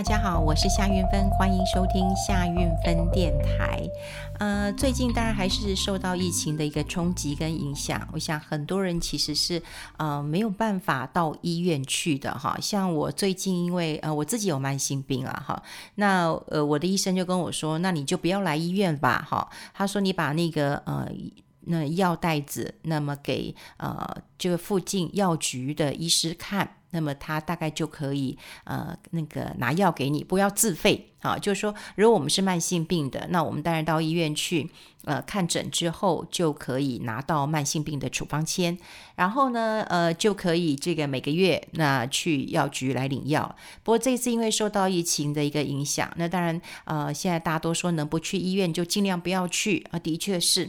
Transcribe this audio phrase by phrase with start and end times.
[0.00, 3.86] 大家好，我是夏运芬，欢迎收听夏运芬电台。
[4.38, 9.62] 呃，最近当然还是受到疫情的一个冲击跟影响，我想很多人其实是
[9.98, 12.56] 呃没有办法到医院去的哈。
[12.62, 15.62] 像我最近因为呃我自己有慢性病啊哈，
[15.96, 19.50] 那呃我的医生就跟我说，那你就不要来医院吧哈。
[19.74, 21.06] 他说你把那个呃
[21.62, 26.76] 那药袋子，那么给呃这个附近药局的医师看。
[26.92, 31.38] 那么他大概就可以呃那个拿药给你，不要自费啊。
[31.38, 34.68] 就是说，如果我们是慢性病的，那我们当然到医院去
[35.04, 38.76] 呃看诊之后，就可以拿到慢性病的处方签，
[39.14, 43.54] 然后呢呃就可以这个每个月那去药局来领药。
[43.84, 50.68] 不过这次因为受到疫情的一个影响，那当然呃现在大家都说能不去医院就尽量不要去啊，的确是。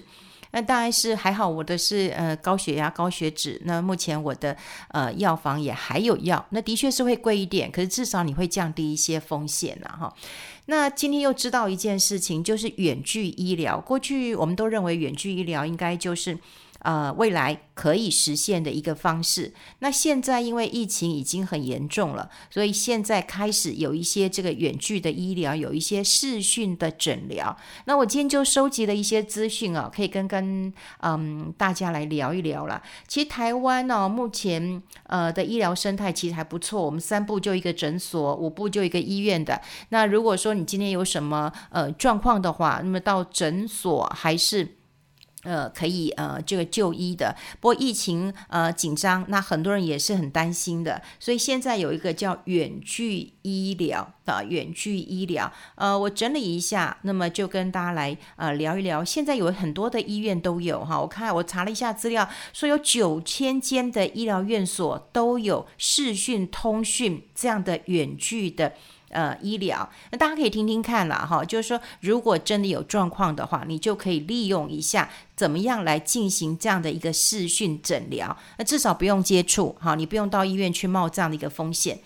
[0.51, 3.61] 那当然是还好，我的是呃高血压、高血脂。
[3.65, 4.55] 那目前我的
[4.89, 10.13] 呃药房也还有药，那的确是会贵一点，可是至少你会降低一些风险了哈。
[10.65, 13.79] 那今天又知道一件事情，就是远距医疗。
[13.79, 16.37] 过去我们都认为远距医疗应该就是。
[16.81, 19.53] 呃，未来可以实现的一个方式。
[19.79, 27.55] 那现在因为疫情已经很严重了，所以现在开始有一些这个远距的医疗，有一些视讯的诊疗。
[27.85, 32.81] 那我今天就收集了一些资讯啊，可以跟跟嗯大家来聊一聊啦。
[33.07, 39.61] 其实台湾呢，目前呃的医疗生态其实还不错，我们三步就一个诊所，五步就一个医院的。
[39.89, 44.77] 那如果说你今天有什么呃状况的话，那么到诊所还是。
[45.43, 47.35] 呃，可以呃，这个就医的。
[47.59, 51.01] 不过疫情呃紧张，那很多人也是很担心的。
[51.19, 55.51] 所以现在有一个叫远距医疗的远距医疗。
[55.75, 59.03] 呃，我整理一下，那么就跟大家来呃聊一聊。
[59.03, 68.73] 现在有很多的医院都有哈，我看我查了一下资料，说有九千间的医疗院所都有视讯通讯这样的远距的。
[69.11, 81.99] 呃，医疗，那大家可以听听看了哈，就是说，如果真的有状况的话，你就可以利用一下，怎么样来进行这样的一个视讯诊疗，那至少不用接触哈，你不用到医院去冒这样的一个风险。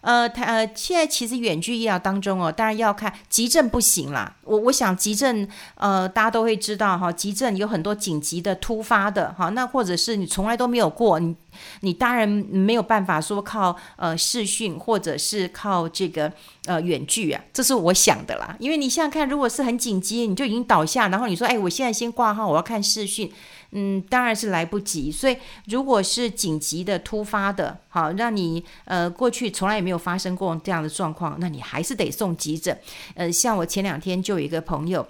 [0.00, 4.36] 呃，他呃，现在其实远距医疗当中哦，当然要看急症不行啦。
[4.44, 11.36] 我我想急症，呃，大家都会知道哈，急症有很多紧急的、突发的哈，那或者是你从来都没有过，你
[11.80, 16.32] 你当然没有办法说靠呃视讯或者是靠这个
[16.66, 18.56] 呃远距啊，这是我想的啦。
[18.58, 23.30] 因为你想想看，如果是很紧急，你就已经倒下，然后你说，哎，我现在先挂号，我要看视讯。
[23.72, 25.12] 嗯，当然是来不及。
[25.12, 25.36] 所以，
[25.66, 32.78] 如果是紧急的、突发的，好，让你呃过去从来也没有发生过这样的状况，那你还是得送急诊。
[33.14, 35.06] 呃，像我前两天就有一个朋友，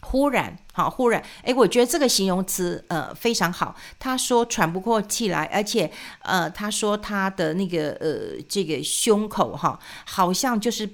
[0.00, 3.74] 忽然，好，忽然，诶，我觉得这个形容词呃非常好。
[3.98, 5.90] 他说喘不过气来，而且
[6.22, 10.88] 呃，他说他的那个呃这个胸口哈，好像就是。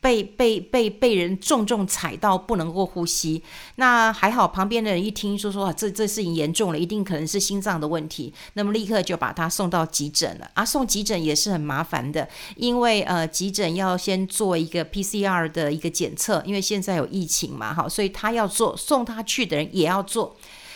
[0.00, 3.42] 被被被被人重重踩到，不能够呼吸。
[3.76, 8.32] 那还好，旁边的人一听说说啊这这事情严重了，一定可能是心脏的问题。
[8.54, 10.50] 那么立刻就把他送到急诊了。
[10.54, 20.34] 啊，送急诊也是很麻烦的，因为呃，急诊要先做一个 PCR 的一个检测，因为现在有疫情嘛，哈，所以他要做，送他去的人也要做。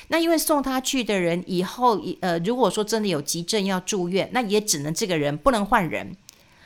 [0.09, 6.15] 那因为送他去的人以后，呃，如果说真的有急症要住院，那也只能这个人，不能换人。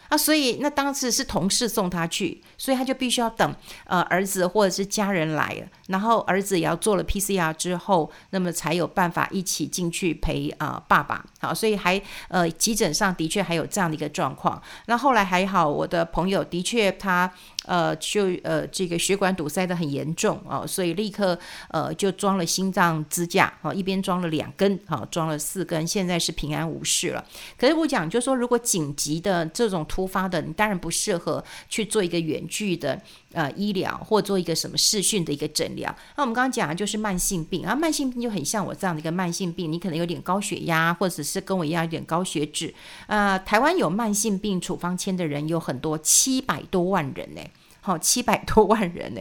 [0.08, 3.54] 啊，所以那当时是同事送他去，所以他就必须要等
[3.86, 11.24] 呃儿子或者是家人来，然后儿子也要做了 PCR 之后，那么才有办法一起进去陪啊、爸爸。
[11.41, 11.98] 好，所以还
[12.28, 14.60] 呃急诊上的确还有这样的一个状况。
[14.86, 17.32] 那后来还好，我的朋友的确他。
[17.64, 21.38] 呃，就呃，这个血管堵塞的很严重啊，所以立刻
[21.69, 27.22] 呃就装了心脏支架啊，一边装了两根啊，装了四根，现在是平安无事了。
[27.58, 33.00] 可是我讲，就是说如果紧急的这种突发的，你当然不适合去做一个远距的
[33.32, 35.94] 呃医疗，或做一个什么视讯的一个诊疗。
[36.16, 42.75] 那我们刚刚讲的就是慢性病啊，慢性病就很像我这样的一个慢性病，你可能有点高血压，或者是跟我一样有点高血脂。
[43.06, 47.40] 呃，台湾有慢性病处方签的人有很多，七百多万人呢。
[47.81, 49.20] 好，七百多万人呢，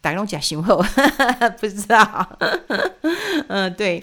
[0.00, 0.82] 打龙假雄厚，
[1.60, 2.38] 不知道。
[3.48, 4.02] 嗯、 对，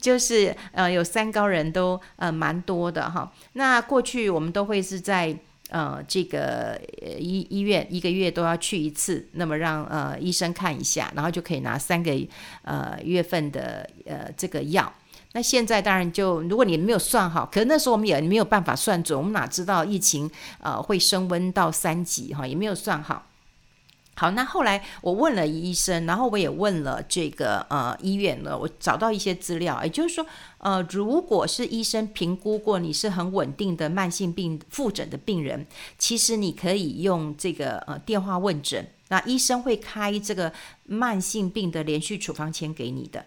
[0.00, 3.32] 就是呃，有三高人都呃蛮多的哈。
[3.54, 5.36] 那过去我们都会是在
[5.70, 6.80] 呃这个
[7.18, 12.12] 医医院一个月都要去一次，那么让呃医生看一下，然后就可以拿三个
[12.62, 14.92] 呃月份的呃这个药。
[15.32, 20.28] 那现在当然就如果你没有算好，可能那时候我们也没有办法算准，我们哪知道疫情
[20.58, 23.29] 呃会升温到三级哈，也没有算好。
[24.16, 30.26] 好，那后来我问了医生，然后我也问了这个呃医院呢，我找到一些资料，也就是说，
[30.58, 35.66] 呃，如果是医生评估过你是很稳定的慢性病复诊的病人，
[35.96, 40.52] 其实你可以用这个呃电话问诊，那医生会开这个
[40.84, 43.24] 慢性病的连续处方签给你的。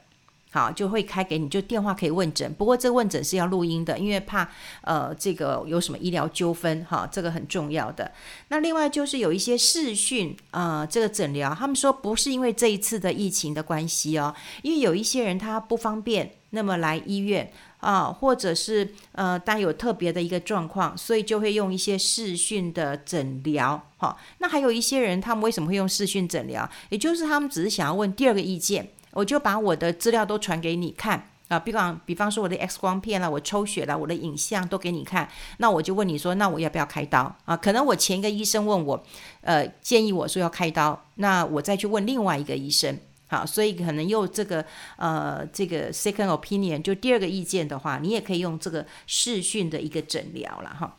[0.54, 2.54] 好，就会开给你，就电话可以问诊。
[2.54, 4.48] 不过这个问诊是要录音的，因为怕
[4.82, 8.12] 呃这个有什么医疗纠纷哈，这个很重要的。
[8.50, 23.90] 那另外就是有一些视讯呃这个诊疗，他们说不是因为这一次的疫情的关系哦，因为有一些人他不方便那么来医院啊，或者是呃带有特别的一个状况，所以就会用一些视讯的诊疗。
[23.98, 26.70] 好，那还有一些人他们为什么会用视讯诊疗？
[26.90, 28.88] 也就是他们只是想要问第二个意见。
[29.14, 35.30] 我就把我的资料都传给你看啊，比方比方说我的 X 光片啦，我抽血啦，我的影像都给你看。
[35.58, 37.56] 那我就问你说，那我要不要开刀啊？
[37.56, 39.04] 可能我前一个医生问我，
[39.42, 44.66] 呃，建议我说要开刀，那我再去问另外一个医生，好，所以可能用这个
[44.96, 50.96] 呃这个 second opinion 就第二个意见的话，你也可以用这个视讯的一个诊疗了哈。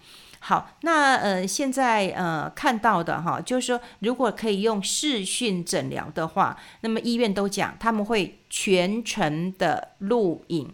[0.46, 10.70] 好，那呃，现在呃看到的哈，就是说，如果可以用视讯诊疗的话，那么医院都讲他们会全程的录影，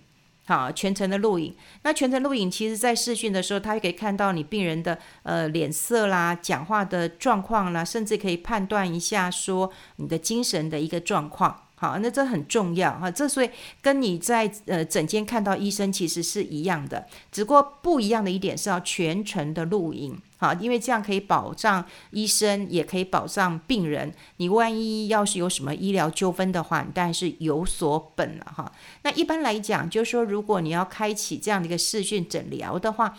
[0.46, 1.54] 好，全程的录影。
[1.84, 11.68] 那全程录影，其实在视讯的时候，他也可以看到你病人的呃脸色啦、讲话的状况啦，甚至可以判断一下说你的精神的一个状况。
[11.80, 13.48] 好，那这很重要哈，这所以
[13.80, 24.12] 跟你在呃诊间看到医生其实是一样的，只不过不一样的一点是要全程的录影，好，因为这样可以保障医生，也可以保障病人。
[24.36, 28.70] 你万一要是有什么医疗纠纷的话，你当然是有所本了哈。
[29.00, 33.16] 那一般来讲，就是说如果你要开启这样的一个视讯诊疗的话，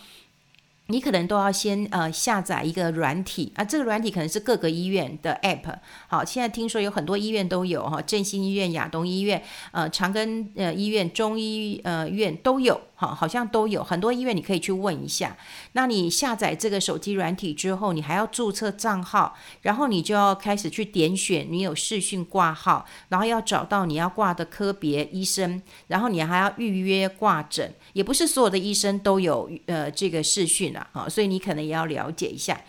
[0.91, 5.73] 你可能都要先呃下载一个软体啊，这个软体可能是各个医院的 app。
[6.07, 9.41] 好，现在听说有很多医院都有哈，振兴医院、亚东医院、
[9.71, 12.79] 呃长庚呃医院、中医呃院都有。
[13.01, 15.35] 好，好像都有很多医院，你可以去问一下。
[15.71, 27.73] 那你下载这个手机软体之后，你还要注册账号，然后你就要开始去点选你有视讯挂号，然后要找到你要挂的科别医生，然后你还要预约挂诊。
[27.93, 32.61] 也不是所有的医生都有呃这个视讯啊，好，所以你可能也要了解一下。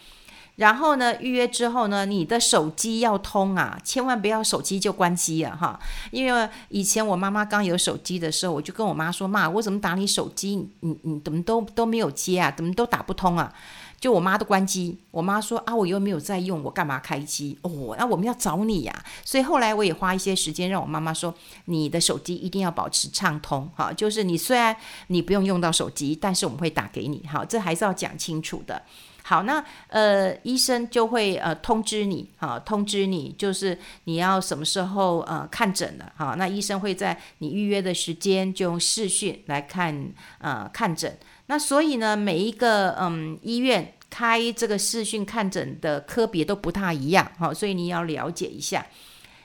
[0.56, 5.81] 然后呢，预约之后呢，你的手机要通啊，千万不要手机就关机啊，哈。
[6.10, 12.52] 因为以前我妈妈刚有手机的时候，我就跟我妈说：“妈，我怎么打你手机，你你怎么都都没有接啊？
[12.54, 13.52] 怎么都打不通啊？”
[13.99, 14.99] 就我妈都关机。
[15.12, 17.56] 我妈说：“啊，我又没有在用，我干嘛开机？
[17.62, 21.32] 哦，那我们要找你呀。”所以后来我也花一些时间让我妈妈说
[21.66, 24.76] ：“你的手机一定要保持畅通，哈，就是你虽然
[25.06, 28.82] 你不用用到手机，但是我们会打给你，好，这还是要讲清楚的。”
[29.24, 41.16] 好，那呃，医生就会呃通知你，哈，通知你就是你要什么时候呃看诊了，哈，那医生会在你预约的时间就用视讯来看呃看诊。
[41.46, 48.84] 那所以呢，每一个嗯医院开这个视讯看诊的科别都不太一样，哈，所以你要了解一下。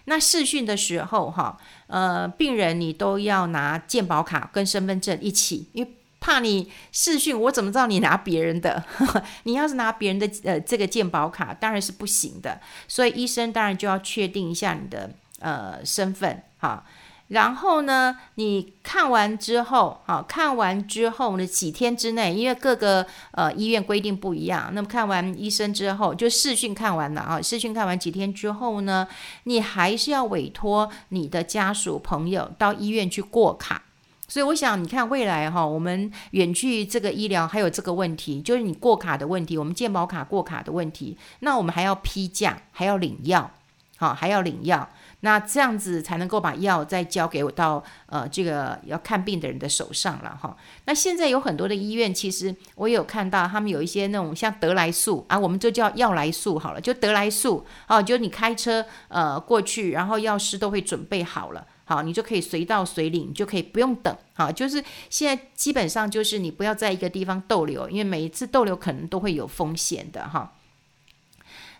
[0.06, 5.91] 那视讯的时候，哈，呃，病人你都要拿健保卡跟身份证一起，因为。
[6.27, 8.83] 怕你视讯，我怎么知道你拿别人的？
[9.44, 12.59] 你要是拿别人的呃这个健保卡，当然是不行的。
[12.85, 15.09] 所以医生当然就要确定一下你的
[15.39, 16.83] 呃身份哈。
[17.29, 29.07] 然后呢，你看完之后，好，看完之后呢，几天之内，因为各个呃医院规定不一样，那么看完医生之后，就视讯看完了啊，视讯看完几天之后呢，
[29.46, 33.84] 你还是要委托你的家属朋友到医院去过卡。
[34.29, 43.50] 所以我想，你看未来哈，我们远距这个医疗还有这个问题，就是你过卡的问题，我们健保卡过卡的问题，那我们还要批假，还要领药，
[43.96, 44.89] 好，还要领药，
[45.22, 50.57] 那这样子才能够把药再交给我到呃这个要看病的人的手上了哈。
[50.84, 61.65] 那现在有很多的医院，其实我有看到他们有一些那种像得来速啊，我们就叫药来速好了，就得来速哦，就你开车呃过去，然后药师都会准备好了。
[61.88, 64.15] 好，你就可以随到随领，就可以不用等。
[64.34, 70.53] 好，就是现在基本上就是你不要在一个地方逗留，因为每一次逗留可能都会有风险的哈。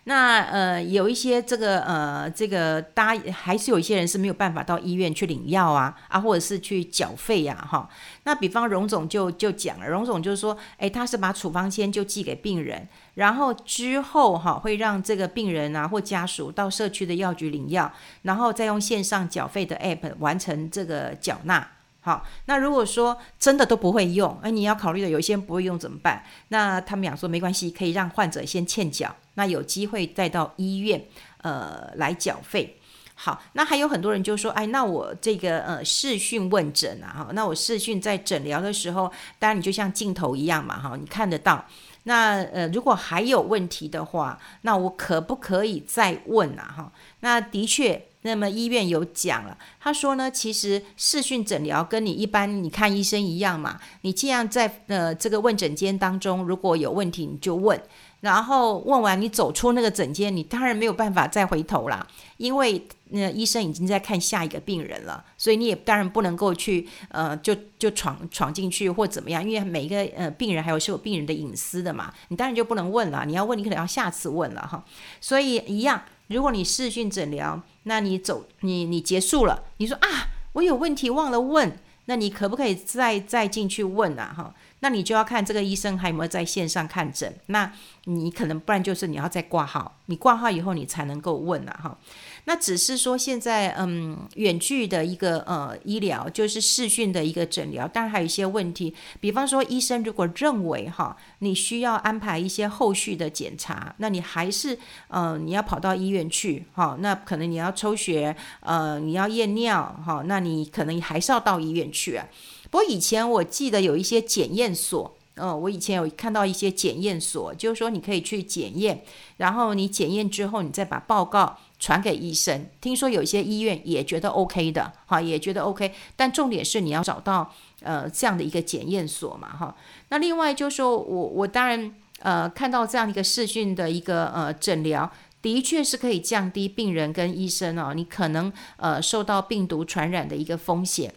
[0.04, 7.86] 那呃，有一些这个呃，这个大家还是有一些人是没有办法到医院去领药啊啊，或者是去缴费呀哈。
[8.24, 12.88] 那比方荣总就就讲了，荣总就是说，诶，他是把处方签就寄给病人，
[13.18, 21.68] 然后之后哈会让这个病人啊或家属到社区的药局领药，然后再用线上缴费的 app 完成这个缴纳。
[22.00, 26.22] 好，那如果说真的都不会用，哎，你要考虑的有一些人不会用怎么办？
[26.50, 31.04] 那他们讲说没关系，可以让患者先欠缴，那有机会再到医院
[31.42, 32.76] 呃来缴费。
[33.16, 39.10] 好，那还有很多人就说，哎，那我这个呃视讯问诊啊，哈，那我视讯在诊疗的时候，
[39.40, 41.64] 当然你就像镜头一样嘛，哈，你看得到。
[42.08, 46.64] 那呃，如果还有问题的话，那我可不可以再问啊？
[46.74, 57.78] 哈，那的确，那么医院有讲了，他说呢，其实视讯诊疗跟你一般你看医生一样嘛，你既然在呃这个问诊间当中，如果有问题你就问。
[58.20, 62.04] 然后问完，你走出那个诊间，你当然没有办法再回头啦，
[62.38, 74.84] 因为那、医生已经在看下一个病人了，所以你也当然不能够去呃，就就闯闯进去或怎么样，因为每一个呃病人还有是有病人的隐私的嘛，你当然就不能问了，你要问你可能要下次问了哈，
[75.20, 84.54] 所以一样，如果你视讯诊疗，那你走你你结束了，你说啊我有问题忘了问，那你可不可以再再进去问啊哈？
[84.80, 87.72] 那你就要看这个医生还有没有在线上看诊，那
[88.04, 91.98] 你可能不然就是你要再挂号，你挂号以后你才能够问了哈。
[92.44, 112.26] 那只是说现在嗯远距的一个呃医疗就是视讯的一个诊疗，当然还有一些问题，比方说医生如果认为哈你需要安排一些后续的检查，那你还是呃你要跑到医院去哈，那可能你要抽血呃你要验尿哈，那你可能还是要到医院去啊。
[112.70, 119.02] 不过以前我记得有一些检验验所，嗯、我以前有看到一些检验所，就是说你可以去检验，
[119.38, 122.66] 然后你检验之后，你再把报告传给医生。
[122.80, 125.94] 听说有一些医院也觉得 OK 的，哈，也觉得 OK。
[126.16, 129.74] 但重点是你要找到呃这样的一个检验所嘛，哈。
[130.08, 135.10] 那另外就是说我我当然呃看到这样一个视讯的一个呃诊疗，
[135.40, 141.14] 的确是可以降低病人跟医生哦，你可能呃受到病毒传染的一个风险。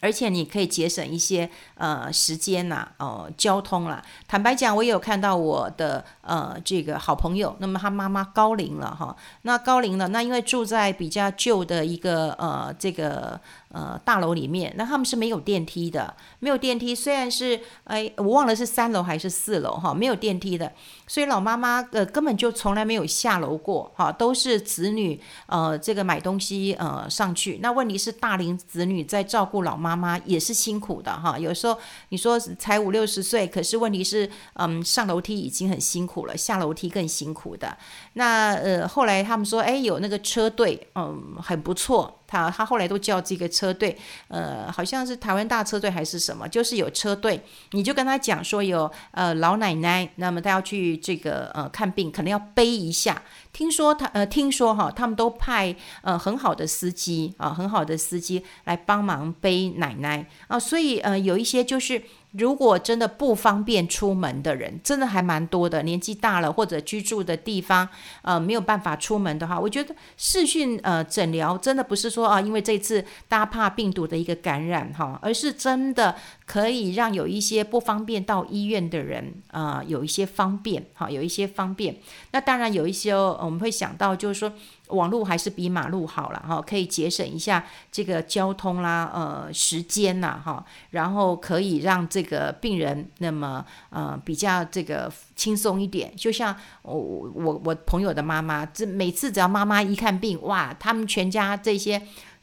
[0.00, 4.02] 而且你可以节省一些呃时间呐、哦，交通啦。
[4.26, 13.40] 坦白讲，我有看到我的呃这个好朋友，那么他妈妈高龄了哈，那高龄了，那因为住在比较旧的一个呃这个。
[13.72, 16.92] 呃，大楼里面，那他们是没有电梯的，没有电梯。
[16.92, 20.72] 虽然是，哎，我忘了是三楼还是四楼哈，没有电梯的，
[21.06, 27.58] 所以老妈妈呃根本就从来没有下楼过哈，都是子女呃这个买东西呃上去。
[27.62, 37.78] 那问题是大龄子女在照顾老妈妈也是辛苦的哈，有时候你说才五六十岁，可是问题是嗯上楼梯已经很辛苦了，下楼梯更辛苦的。
[38.14, 42.16] 那呃后来他们说，哎有那个车队，嗯很不错。
[42.30, 53.20] 他他后来都叫这个车队，呃，好像是台湾大车队还是什么，就是有车队，你就跟他讲说有呃老奶奶，那么他要去这个呃看病，可能要背一下。
[53.52, 62.00] 听说他呃听说哈，他们都派呃很好的司机啊，很好的司机来帮忙背奶奶啊，所以呃有一些就是。
[62.32, 65.82] 如果真的不方便出门的人，真的还蛮多的。
[65.82, 67.88] 年纪大了或者居住的地方，
[68.22, 76.14] 呃，没有办法出门的话，我觉得视讯呃诊疗真的不是说啊，因为这次大家怕病毒的一个感染哈，而是真的
[76.46, 81.96] 可以让有一些不方便到医院的人啊，呃，有一些方便哈，有一些方便。
[82.30, 84.52] 那当然有一些我们会想到就是说。
[84.90, 96.12] 网络还是比马路好了哈，可以节省一下这个交通啦，呃，时间呐哈，然后可以让这个病人那么呃比较这个轻松一点。
[96.16, 102.00] 就像我我我朋友的妈妈，这每次只要妈妈一看病，哇，他们全家这些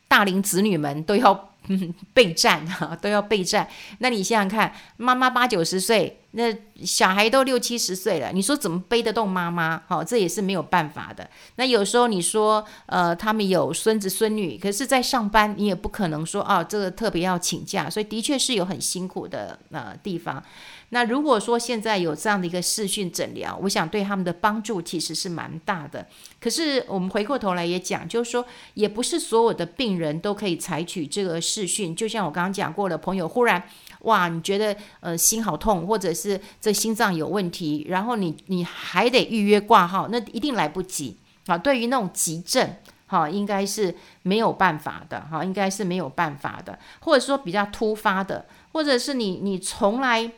[0.08, 1.50] 大龄子女们都要
[2.14, 3.68] 备战哈， 都要备战。
[4.00, 6.22] 那你想想看，妈妈八九十岁。
[6.32, 9.82] 那小孩都六七十岁了，你说怎么背得动妈妈？
[9.88, 11.28] 好，这也是没有办法的。
[11.56, 20.44] 那有时候你说，呃，他们有孙子孙女，可是在上班，你也不可能说，哦，这个特别要请假，所以的确是有很辛苦的呃地方。
[20.90, 26.08] 那如果说现在有这样的一个视讯诊疗，我想对他们的帮助其实是蛮大的。
[26.40, 31.96] 可是我们回过头来也讲，就是说，也不是所有的病人都可以采取这个视讯。
[31.96, 33.62] 就像我刚刚讲过的，朋友忽然。
[34.02, 41.18] 哇，你觉得呃心好痛，或者是这心脏有问题，然后你你还得预约挂号，那一定来不及
[41.48, 41.58] 啊。
[41.58, 42.76] 对于那种急症，
[43.08, 50.32] 哈，应该是没有办法的，哈，应该是没有办法的，或者说比较突发的，或者是你你从来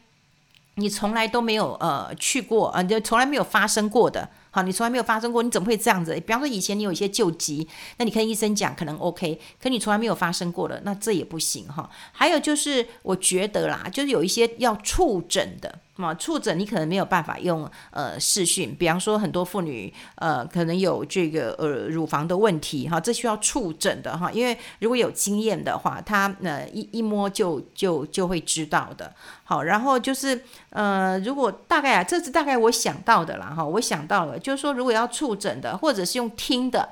[0.79, 4.29] 你从来都没有呃去过，啊，就从来没有发生过的。
[4.51, 6.13] 好，你从来没有发生过，你怎么会这样子？
[6.21, 7.67] 比方说以前你有一些救急，
[7.97, 11.87] 那你跟医生讲可能 OK，可你从来没有发生过的，那这也不行哈。
[12.11, 29.13] 还有就是我觉得啦，就是有一些要触诊的嘛，触诊你可能没有办法用呃视讯，比方说很多妇女呃可能有这个呃乳房的问题哈，这需要触诊的哈，因为如果有经验的话，他呃一一摸就就就会知道的。
[29.43, 36.89] 好，然后就是呃如果大概啊，这是大概我想到的啦哈，我想到了，就是说如果要触诊的，或者是用听的。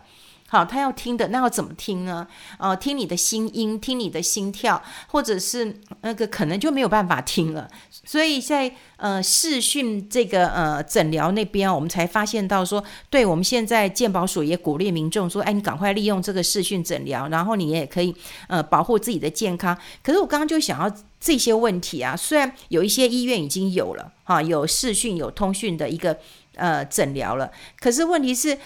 [0.50, 2.26] 好，他要听的，那要怎么听呢？
[2.58, 7.70] 呃，听你的心音，听你的心跳，或者是那个可能就没有办法听了。
[7.92, 18.16] 所以在呃视讯这个呃诊疗那边，我们才发现到说，对，我们现在健保署也鼓励民众说，哎，你赶快利用这个视讯诊疗，然后你也可以
[18.48, 19.78] 呃保护自己的健康。
[20.02, 20.90] 可是我刚刚就想要
[21.20, 26.18] 这些问题啊，虽然有一些医院已经有了哈，有视讯有通讯的一个
[26.56, 27.52] 呃诊疗了，
[27.82, 28.58] 可是问题是。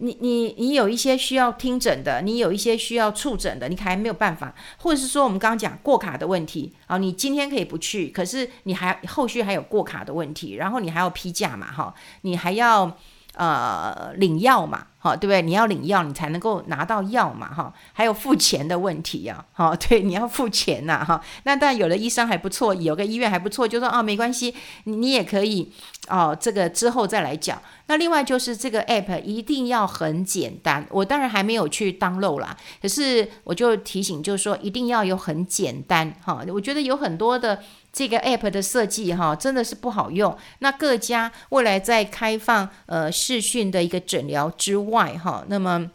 [0.00, 12.96] 你你你有一些需要听诊的，你有一些需要触诊的，你还没有办法，或者是说我们刚刚讲过卡的问题啊，你今天可以不去，可是你还后续还有过卡的问题，然后你还要批假嘛哈，你还要
[13.34, 14.86] 呃领药嘛。
[15.02, 15.40] 哈，对不对？
[15.40, 17.72] 你要领药，你才能够拿到药嘛，哈。
[17.94, 21.18] 还有付钱的问题呀，哈， 对，你要付钱呐，哈。
[21.44, 25.72] 那当然有的医生还不错，有个医院还不错，就说哦，没关系，你也可以
[26.08, 27.58] 哦，这个之后再来讲。
[27.86, 36.44] 那另外就是这个 app 一定要很简单，我当然还没有去 download 啦，可是我就提醒，就是说一定要有很简单，哈。
[36.52, 37.62] 我觉得有很多的。
[37.92, 40.36] 这个 app 的设计哈，真的是不好用。
[40.60, 45.90] 那各家未来在开放呃视讯的一个诊疗之外哈，那么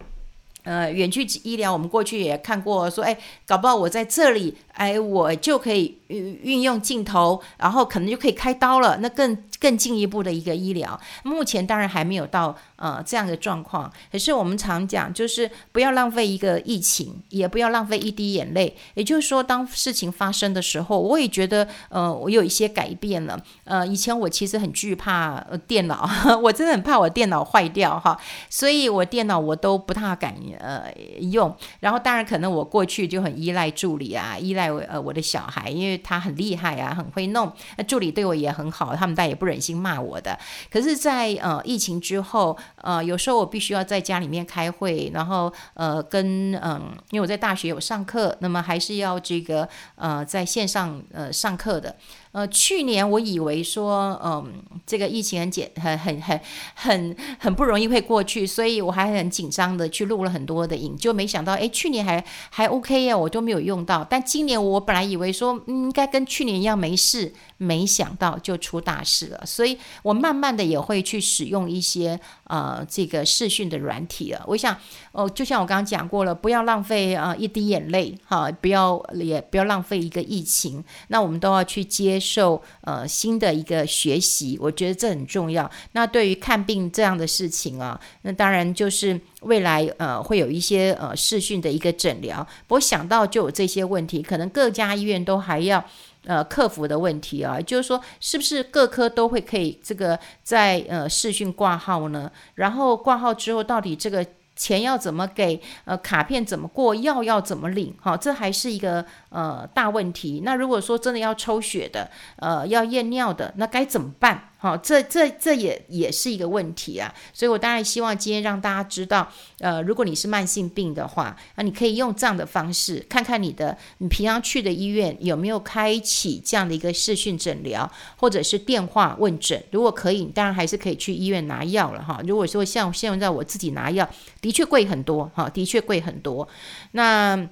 [0.64, 4.58] 呃远距医疗，我们过去也看过，说哎，搞不好我在这里。
[4.74, 8.98] 哎，我就可以运用镜头，然后可能就可以开刀了。
[8.98, 13.92] 那更更进一步的一个医疗，目前当然还没有到呃这样的状况。
[14.12, 18.76] 可是我们常讲，就是不要浪费一个疫情，也不要浪费一滴眼泪。
[18.94, 23.42] 也就是说，当事情发生的时候，我也觉得呃我有一些改变了。
[23.64, 26.08] 呃，以前我其实很惧怕电脑，
[26.44, 28.16] 我真的很怕我电脑坏掉哈，
[28.50, 30.94] 所以我电脑我都不太敢呃
[31.32, 31.56] 用。
[31.80, 34.66] 然后当然可能我过去就很依赖助理啊，依赖。
[34.76, 37.52] 呃，我的小孩，因为他很厉害啊，很会弄。
[37.78, 40.38] 那助理对我也很好，他们倒也不忍心骂我的。
[40.72, 51.96] 可是在，呃疫情之后，呃，有时候我必须要在家里面开会，然后呃跟嗯、因为我在大学有上课，那么还是要这个呃在线上呃上课的。
[52.36, 56.38] 呃，去年我以为说，嗯，这个疫情很简，很很很
[56.74, 64.04] 很很不容易会过去，所以我还很紧张的去录了很多的影，就没想到，哎，去年还还 OK 呀，我都没有用到。
[64.04, 69.42] 但今年我本来以为说，嗯，应该跟去年一样没事，没想到就出大事了。
[69.46, 74.44] 所以我慢慢的也会去使用一些呃这个视讯的软体了。
[74.48, 74.76] 我想，
[75.14, 82.22] 哦，就像我刚刚讲过了，不要浪费啊、一滴眼泪，哈，不要也不要浪费一个疫情，那我们都要去接。
[82.26, 85.70] 受呃新的一个学习，我觉得这很重要。
[85.92, 92.46] 那对于看病这样的事情啊，那当然就是未来呃会有一些呃视讯的一个诊疗。
[92.68, 95.84] 不过想到就有这些问题，可能各家医院都还要
[96.26, 102.32] 呃克服的问题啊，就是说是不是各科都会可以这个在呃视讯挂号呢？
[102.56, 104.26] 然后挂号之后到底这个。
[104.56, 105.62] 钱要怎么给？
[105.84, 106.96] 呃，卡片怎么过？
[106.96, 107.96] 药要怎么领？
[108.02, 110.42] 哈，这还是一个呃大问题。
[110.44, 114.50] 那如果说真的要抽血的，呃，要验尿的，那该怎么办？
[114.66, 129.64] 好，这这这也也是一个问题啊，所以我当然希望今天让大家知道，呃，如果你是慢性病的话，那你可以用这样的方式，看看你的你平常去的医院有没有开启这样的一个视讯诊疗，或者是电话问诊。
[129.70, 132.20] 如果可以，当然还是可以去医院拿药了哈。
[132.26, 134.10] 如果说像现在我自己拿药，
[134.42, 136.48] 的确贵很多哈，的确贵很多，
[136.94, 137.48] 那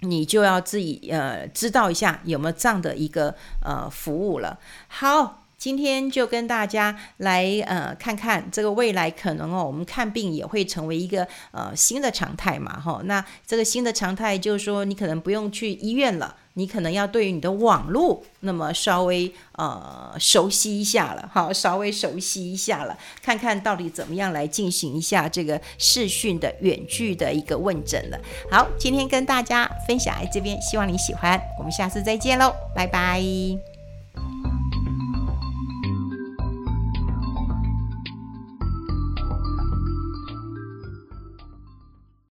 [0.00, 4.58] 你就要自己呃知道一下有没有这样的一个呃服务了。
[4.88, 5.39] 好。
[5.60, 13.02] 今天就跟大家来呃看看这个未来可能哦，我们看病也会成为一个呃新的常态嘛，哈。
[13.04, 28.18] 那这个新的常态就是说，你可能不用去医院了，你可能要对于你的网络那么稍微呃熟悉一下了，哈，稍微熟悉一下了，看看到底怎么样来进行一下这个视讯的远距的一个问诊了。
[28.50, 33.20] 好，今天跟大家分享在这边，希望你喜欢，我们下次再见喽，拜拜。